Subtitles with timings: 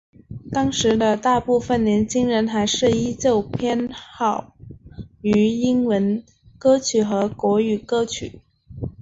[0.51, 4.55] 当时的大部份年轻人还是依旧偏好
[5.21, 6.23] 于英文
[6.57, 8.41] 歌曲和国语歌曲。